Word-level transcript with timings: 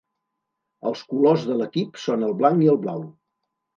Els 0.91 1.03
colors 1.11 1.45
de 1.49 1.57
l'equip 1.59 2.03
són 2.07 2.27
el 2.29 2.35
blanc 2.41 2.67
i 2.67 2.71
el 2.75 2.81
blau. 2.87 3.05